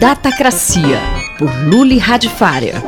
Datacracia, 0.00 0.98
por 1.38 1.50
Luli 1.68 1.98
Radifária. 1.98 2.82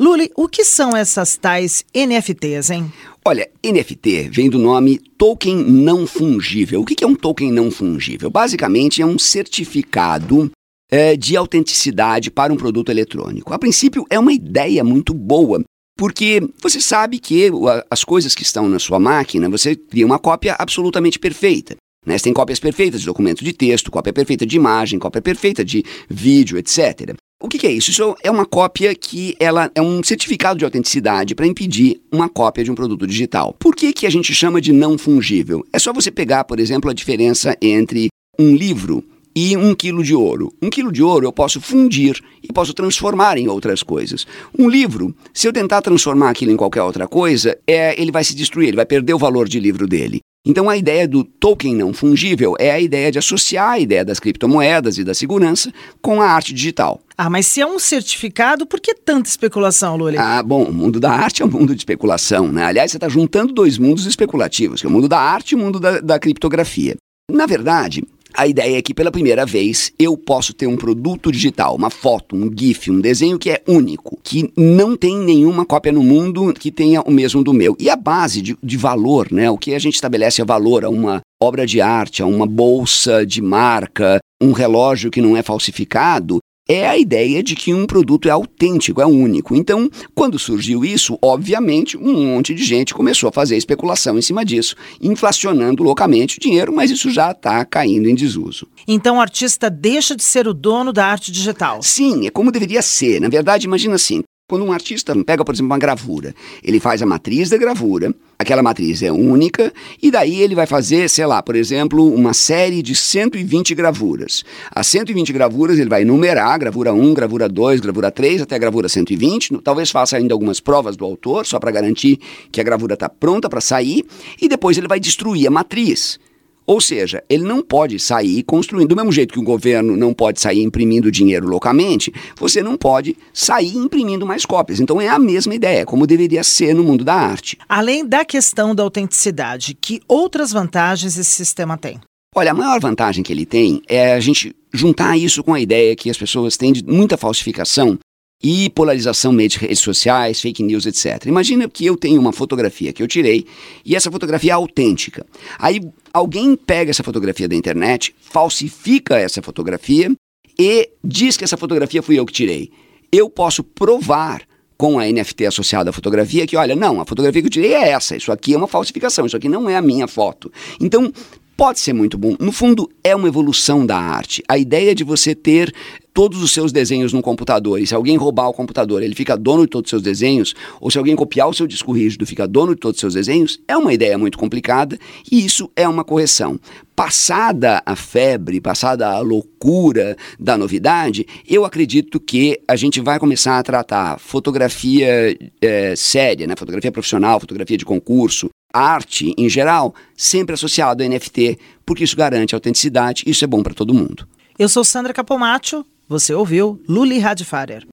Luli, 0.00 0.32
o 0.34 0.48
que 0.48 0.64
são 0.64 0.96
essas 0.96 1.36
tais 1.36 1.84
NFTs, 1.94 2.70
hein? 2.70 2.90
Olha, 3.22 3.46
NFT 3.62 4.30
vem 4.32 4.48
do 4.48 4.58
nome 4.58 4.98
token 5.18 5.54
não 5.54 6.06
fungível. 6.06 6.80
O 6.80 6.84
que 6.86 7.04
é 7.04 7.06
um 7.06 7.14
token 7.14 7.52
não 7.52 7.70
fungível? 7.70 8.30
Basicamente 8.30 9.02
é 9.02 9.06
um 9.06 9.18
certificado 9.18 10.50
é, 10.90 11.14
de 11.14 11.36
autenticidade 11.36 12.30
para 12.30 12.50
um 12.50 12.56
produto 12.56 12.90
eletrônico. 12.90 13.52
A 13.52 13.58
princípio 13.58 14.06
é 14.08 14.18
uma 14.18 14.32
ideia 14.32 14.82
muito 14.82 15.12
boa, 15.12 15.62
porque 15.94 16.40
você 16.62 16.80
sabe 16.80 17.18
que 17.18 17.50
as 17.90 18.02
coisas 18.02 18.34
que 18.34 18.44
estão 18.44 18.66
na 18.66 18.78
sua 18.78 18.98
máquina, 18.98 19.50
você 19.50 19.76
cria 19.76 20.06
uma 20.06 20.18
cópia 20.18 20.56
absolutamente 20.58 21.18
perfeita. 21.18 21.76
Né? 22.08 22.16
Você 22.16 22.24
tem 22.24 22.32
cópias 22.32 22.58
perfeitas 22.58 23.00
de 23.00 23.06
documento 23.06 23.44
de 23.44 23.52
texto, 23.52 23.90
cópia 23.90 24.14
perfeita 24.14 24.46
de 24.46 24.56
imagem, 24.56 24.98
cópia 24.98 25.20
perfeita 25.20 25.62
de 25.62 25.84
vídeo, 26.08 26.56
etc. 26.56 27.14
O 27.40 27.48
que, 27.48 27.58
que, 27.58 27.66
é 27.66 27.70
isso? 27.70 27.90
Isso 27.90 28.16
é 28.22 28.30
uma 28.30 28.46
cópia 28.46 28.94
que 28.94 29.36
ela 29.38 29.70
é 29.74 29.82
um 29.82 30.02
certificado 30.02 30.58
de 30.58 30.64
autenticidade 30.64 31.34
para 31.34 31.46
impedir 31.46 32.00
uma 32.10 32.28
cópia 32.28 32.64
de 32.64 32.70
um 32.70 32.74
produto 32.74 33.06
digital. 33.06 33.54
Por 33.58 33.76
que, 33.76 33.92
que 33.92 34.06
a 34.06 34.10
gente 34.10 34.34
chama 34.34 34.58
de 34.58 34.72
não 34.72 34.96
fungível? 34.96 35.64
É 35.70 35.78
só 35.78 35.92
você 35.92 36.10
pegar, 36.10 36.44
por 36.44 36.58
exemplo, 36.58 36.90
a 36.90 36.94
diferença 36.94 37.54
entre 37.60 38.08
um 38.38 38.56
livro 38.56 39.04
e 39.36 39.56
um 39.56 39.74
quilo 39.74 40.02
de 40.02 40.14
ouro. 40.14 40.52
Um 40.62 40.70
quilo 40.70 40.90
de 40.90 41.02
ouro 41.02 41.26
eu 41.26 41.32
posso 41.32 41.60
fundir 41.60 42.18
e 42.42 42.52
posso 42.52 42.72
transformar 42.72 43.36
em 43.36 43.48
outras 43.48 43.82
coisas. 43.82 44.26
Um 44.58 44.68
livro, 44.68 45.14
se 45.32 45.46
eu 45.46 45.52
tentar 45.52 45.82
transformar 45.82 46.30
aquilo 46.30 46.50
em 46.50 46.56
qualquer 46.56 46.82
outra 46.82 47.06
coisa, 47.06 47.56
é, 47.66 48.00
ele 48.00 48.10
vai 48.10 48.24
se 48.24 48.34
destruir, 48.34 48.68
ele 48.68 48.76
vai 48.76 48.86
perder 48.86 49.12
o 49.12 49.18
valor 49.18 49.46
de 49.46 49.60
livro 49.60 49.86
dele. 49.86 50.20
Então 50.48 50.70
a 50.70 50.78
ideia 50.78 51.06
do 51.06 51.22
token 51.22 51.74
não 51.74 51.92
fungível 51.92 52.56
é 52.58 52.70
a 52.70 52.80
ideia 52.80 53.12
de 53.12 53.18
associar 53.18 53.72
a 53.72 53.78
ideia 53.78 54.02
das 54.02 54.18
criptomoedas 54.18 54.96
e 54.96 55.04
da 55.04 55.12
segurança 55.12 55.70
com 56.00 56.22
a 56.22 56.26
arte 56.26 56.54
digital. 56.54 57.02
Ah, 57.18 57.28
mas 57.28 57.46
se 57.46 57.60
é 57.60 57.66
um 57.66 57.78
certificado, 57.78 58.64
por 58.64 58.80
que 58.80 58.94
tanta 58.94 59.28
especulação, 59.28 59.96
Lully? 59.96 60.16
Ah, 60.16 60.42
bom, 60.42 60.64
o 60.64 60.72
mundo 60.72 60.98
da 60.98 61.10
arte 61.10 61.42
é 61.42 61.44
um 61.44 61.50
mundo 61.50 61.74
de 61.74 61.80
especulação, 61.82 62.50
né? 62.50 62.64
Aliás, 62.64 62.90
você 62.90 62.96
está 62.96 63.10
juntando 63.10 63.52
dois 63.52 63.76
mundos 63.76 64.06
especulativos, 64.06 64.80
que 64.80 64.86
é 64.86 64.90
o 64.90 64.92
mundo 64.92 65.06
da 65.06 65.18
arte 65.20 65.52
e 65.52 65.54
o 65.54 65.58
mundo 65.58 65.78
da, 65.78 66.00
da 66.00 66.18
criptografia. 66.18 66.96
Na 67.30 67.44
verdade, 67.44 68.02
a 68.38 68.46
ideia 68.46 68.78
é 68.78 68.82
que 68.82 68.94
pela 68.94 69.10
primeira 69.10 69.44
vez 69.44 69.92
eu 69.98 70.16
posso 70.16 70.54
ter 70.54 70.68
um 70.68 70.76
produto 70.76 71.32
digital, 71.32 71.74
uma 71.74 71.90
foto, 71.90 72.36
um 72.36 72.48
GIF, 72.56 72.88
um 72.88 73.00
desenho 73.00 73.36
que 73.36 73.50
é 73.50 73.60
único, 73.66 74.16
que 74.22 74.52
não 74.56 74.96
tem 74.96 75.18
nenhuma 75.18 75.66
cópia 75.66 75.90
no 75.90 76.04
mundo 76.04 76.54
que 76.54 76.70
tenha 76.70 77.02
o 77.02 77.10
mesmo 77.10 77.42
do 77.42 77.52
meu. 77.52 77.76
E 77.80 77.90
a 77.90 77.96
base 77.96 78.40
de, 78.40 78.56
de 78.62 78.76
valor, 78.76 79.32
né? 79.32 79.50
O 79.50 79.58
que 79.58 79.74
a 79.74 79.78
gente 79.80 79.96
estabelece 79.96 80.40
é 80.40 80.44
valor 80.44 80.84
a 80.84 80.88
uma 80.88 81.20
obra 81.42 81.66
de 81.66 81.80
arte, 81.80 82.22
a 82.22 82.26
uma 82.26 82.46
bolsa 82.46 83.26
de 83.26 83.42
marca, 83.42 84.20
um 84.40 84.52
relógio 84.52 85.10
que 85.10 85.20
não 85.20 85.36
é 85.36 85.42
falsificado, 85.42 86.38
é 86.68 86.86
a 86.86 86.98
ideia 86.98 87.42
de 87.42 87.56
que 87.56 87.72
um 87.72 87.86
produto 87.86 88.28
é 88.28 88.30
autêntico, 88.30 89.00
é 89.00 89.06
único. 89.06 89.56
Então, 89.56 89.90
quando 90.14 90.38
surgiu 90.38 90.84
isso, 90.84 91.18
obviamente, 91.22 91.96
um 91.96 92.26
monte 92.26 92.54
de 92.54 92.62
gente 92.62 92.92
começou 92.92 93.28
a 93.28 93.32
fazer 93.32 93.56
especulação 93.56 94.18
em 94.18 94.22
cima 94.22 94.44
disso, 94.44 94.76
inflacionando 95.00 95.82
loucamente 95.82 96.36
o 96.36 96.40
dinheiro, 96.40 96.72
mas 96.72 96.90
isso 96.90 97.10
já 97.10 97.30
está 97.30 97.64
caindo 97.64 98.08
em 98.08 98.14
desuso. 98.14 98.68
Então, 98.86 99.16
o 99.16 99.20
artista 99.20 99.70
deixa 99.70 100.14
de 100.14 100.22
ser 100.22 100.46
o 100.46 100.52
dono 100.52 100.92
da 100.92 101.06
arte 101.06 101.32
digital? 101.32 101.82
Sim, 101.82 102.26
é 102.26 102.30
como 102.30 102.52
deveria 102.52 102.82
ser. 102.82 103.20
Na 103.20 103.28
verdade, 103.28 103.66
imagina 103.66 103.94
assim: 103.94 104.22
quando 104.48 104.64
um 104.64 104.72
artista 104.72 105.14
pega, 105.24 105.44
por 105.44 105.54
exemplo, 105.54 105.66
uma 105.66 105.78
gravura, 105.78 106.34
ele 106.64 106.80
faz 106.80 107.02
a 107.02 107.06
matriz 107.06 107.50
da 107.50 107.58
gravura, 107.58 108.14
aquela 108.38 108.62
matriz 108.62 109.02
é 109.02 109.12
única, 109.12 109.70
e 110.02 110.10
daí 110.10 110.40
ele 110.40 110.54
vai 110.54 110.66
fazer, 110.66 111.10
sei 111.10 111.26
lá, 111.26 111.42
por 111.42 111.54
exemplo, 111.54 112.10
uma 112.14 112.32
série 112.32 112.80
de 112.80 112.94
120 112.94 113.74
gravuras. 113.74 114.42
As 114.70 114.86
120 114.86 115.34
gravuras 115.34 115.78
ele 115.78 115.90
vai 115.90 116.02
numerar, 116.02 116.58
gravura 116.58 116.94
1, 116.94 117.12
gravura 117.12 117.46
2, 117.46 117.80
gravura 117.80 118.10
3, 118.10 118.40
até 118.40 118.56
a 118.56 118.58
gravura 118.58 118.88
120, 118.88 119.58
talvez 119.58 119.90
faça 119.90 120.16
ainda 120.16 120.32
algumas 120.32 120.60
provas 120.60 120.96
do 120.96 121.04
autor, 121.04 121.44
só 121.44 121.58
para 121.58 121.70
garantir 121.70 122.18
que 122.50 122.58
a 122.58 122.64
gravura 122.64 122.94
está 122.94 123.06
pronta 123.06 123.50
para 123.50 123.60
sair, 123.60 124.06
e 124.40 124.48
depois 124.48 124.78
ele 124.78 124.88
vai 124.88 124.98
destruir 124.98 125.46
a 125.46 125.50
matriz. 125.50 126.18
Ou 126.68 126.82
seja, 126.82 127.24
ele 127.30 127.44
não 127.44 127.62
pode 127.62 127.98
sair 127.98 128.42
construindo. 128.42 128.90
Do 128.90 128.96
mesmo 128.96 129.10
jeito 129.10 129.32
que 129.32 129.40
o 129.40 129.42
governo 129.42 129.96
não 129.96 130.12
pode 130.12 130.38
sair 130.38 130.62
imprimindo 130.62 131.10
dinheiro 131.10 131.48
loucamente, 131.48 132.12
você 132.38 132.62
não 132.62 132.76
pode 132.76 133.16
sair 133.32 133.74
imprimindo 133.74 134.26
mais 134.26 134.44
cópias. 134.44 134.78
Então 134.78 135.00
é 135.00 135.08
a 135.08 135.18
mesma 135.18 135.54
ideia, 135.54 135.86
como 135.86 136.06
deveria 136.06 136.44
ser 136.44 136.74
no 136.74 136.84
mundo 136.84 137.04
da 137.04 137.14
arte. 137.14 137.56
Além 137.66 138.06
da 138.06 138.22
questão 138.22 138.74
da 138.74 138.82
autenticidade, 138.82 139.78
que 139.80 140.02
outras 140.06 140.52
vantagens 140.52 141.16
esse 141.16 141.30
sistema 141.30 141.78
tem? 141.78 141.98
Olha, 142.34 142.50
a 142.50 142.54
maior 142.54 142.78
vantagem 142.78 143.24
que 143.24 143.32
ele 143.32 143.46
tem 143.46 143.80
é 143.88 144.12
a 144.12 144.20
gente 144.20 144.54
juntar 144.70 145.16
isso 145.16 145.42
com 145.42 145.54
a 145.54 145.60
ideia 145.60 145.96
que 145.96 146.10
as 146.10 146.18
pessoas 146.18 146.58
têm 146.58 146.74
de 146.74 146.84
muita 146.84 147.16
falsificação 147.16 147.98
e 148.42 148.70
polarização 148.70 149.32
meio 149.32 149.48
de 149.48 149.58
redes 149.58 149.80
sociais, 149.80 150.40
fake 150.40 150.62
news, 150.62 150.86
etc. 150.86 151.26
Imagina 151.26 151.68
que 151.68 151.84
eu 151.84 151.96
tenho 151.96 152.20
uma 152.20 152.32
fotografia 152.32 152.92
que 152.92 153.02
eu 153.02 153.08
tirei 153.08 153.46
e 153.84 153.96
essa 153.96 154.10
fotografia 154.10 154.52
é 154.52 154.54
autêntica. 154.54 155.26
Aí 155.58 155.80
alguém 156.12 156.54
pega 156.54 156.90
essa 156.90 157.02
fotografia 157.02 157.48
da 157.48 157.56
internet, 157.56 158.14
falsifica 158.20 159.18
essa 159.18 159.42
fotografia 159.42 160.10
e 160.58 160.90
diz 161.02 161.36
que 161.36 161.44
essa 161.44 161.56
fotografia 161.56 162.02
fui 162.02 162.18
eu 162.18 162.26
que 162.26 162.32
tirei. 162.32 162.70
Eu 163.10 163.28
posso 163.28 163.64
provar 163.64 164.42
com 164.78 165.00
a 165.00 165.04
NFT 165.04 165.46
associada 165.46 165.90
à 165.90 165.92
fotografia 165.92 166.46
que, 166.46 166.56
olha, 166.56 166.76
não, 166.76 167.00
a 167.00 167.04
fotografia 167.04 167.42
que 167.42 167.48
eu 167.48 167.50
tirei 167.50 167.74
é 167.74 167.88
essa, 167.88 168.16
isso 168.16 168.30
aqui 168.30 168.54
é 168.54 168.56
uma 168.56 168.68
falsificação, 168.68 169.26
isso 169.26 169.36
aqui 169.36 169.48
não 169.48 169.68
é 169.68 169.74
a 169.74 169.82
minha 169.82 170.06
foto. 170.06 170.52
Então, 170.80 171.12
pode 171.58 171.80
ser 171.80 171.92
muito 171.92 172.16
bom. 172.16 172.36
No 172.38 172.52
fundo, 172.52 172.88
é 173.02 173.16
uma 173.16 173.26
evolução 173.26 173.84
da 173.84 173.98
arte. 173.98 174.44
A 174.48 174.56
ideia 174.56 174.94
de 174.94 175.02
você 175.02 175.34
ter 175.34 175.74
todos 176.14 176.40
os 176.40 176.52
seus 176.52 176.70
desenhos 176.70 177.12
no 177.12 177.20
computador 177.20 177.80
e 177.80 177.86
se 177.86 177.96
alguém 177.96 178.16
roubar 178.16 178.48
o 178.48 178.52
computador, 178.52 179.02
ele 179.02 179.14
fica 179.14 179.36
dono 179.36 179.62
de 179.62 179.68
todos 179.68 179.88
os 179.88 179.90
seus 179.90 180.02
desenhos, 180.02 180.54
ou 180.80 180.88
se 180.88 180.98
alguém 180.98 181.16
copiar 181.16 181.48
o 181.48 181.52
seu 181.52 181.66
disco 181.66 181.90
rígido, 181.90 182.24
fica 182.24 182.46
dono 182.46 182.76
de 182.76 182.80
todos 182.80 182.96
os 182.96 183.00
seus 183.00 183.14
desenhos, 183.14 183.60
é 183.66 183.76
uma 183.76 183.92
ideia 183.92 184.16
muito 184.16 184.38
complicada 184.38 184.96
e 185.30 185.44
isso 185.44 185.68
é 185.74 185.88
uma 185.88 186.04
correção. 186.04 186.60
Passada 186.94 187.82
a 187.84 187.94
febre, 187.96 188.60
passada 188.60 189.08
a 189.08 189.20
loucura 189.20 190.16
da 190.38 190.56
novidade, 190.56 191.26
eu 191.48 191.64
acredito 191.64 192.20
que 192.20 192.60
a 192.68 192.76
gente 192.76 193.00
vai 193.00 193.18
começar 193.18 193.58
a 193.58 193.62
tratar 193.64 194.18
fotografia 194.18 195.36
é, 195.60 195.94
séria, 195.96 196.46
né? 196.46 196.54
fotografia 196.56 196.90
profissional, 196.90 197.38
fotografia 197.38 197.76
de 197.76 197.84
concurso, 197.84 198.48
arte 198.72 199.34
em 199.36 199.48
geral, 199.48 199.94
sempre 200.16 200.54
associado 200.54 201.02
a 201.02 201.08
NFT, 201.08 201.58
porque 201.86 202.04
isso 202.04 202.16
garante 202.16 202.54
autenticidade 202.54 203.24
e 203.26 203.30
isso 203.30 203.44
é 203.44 203.48
bom 203.48 203.62
para 203.62 203.74
todo 203.74 203.94
mundo. 203.94 204.26
Eu 204.58 204.68
sou 204.68 204.84
Sandra 204.84 205.14
Capomatto, 205.14 205.86
você 206.08 206.34
ouviu 206.34 206.82
Luli 206.88 207.18
Radfarer. 207.18 207.86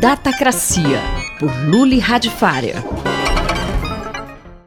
Datacracia, 0.00 1.00
por 1.38 1.50
Luli 1.68 1.98
Radfarer. 1.98 3.13